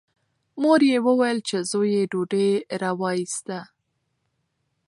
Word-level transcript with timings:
مور 0.61 0.81
یې 0.91 0.97
وویل 1.07 1.39
چې 1.47 1.57
زوی 1.71 1.89
یې 1.97 2.03
ډوډۍ 2.11 2.49
راوایسته. 2.81 3.59